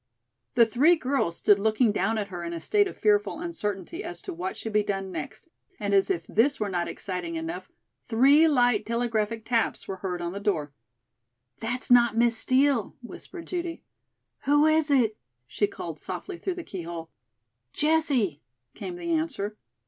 [0.55, 4.19] The three girls stood looking down at her in a state of fearful uncertainty as
[4.23, 5.47] to what should be done next,
[5.79, 10.31] and as if this were not exciting enough, three light telegraphic taps were heard on
[10.31, 10.73] the door.
[11.59, 13.83] "That's not Miss Steel," whispered Judy.
[14.45, 17.11] "Who is it," she called softly through the keyhole.
[17.71, 18.41] "Jessie,"
[18.73, 19.55] came the answer.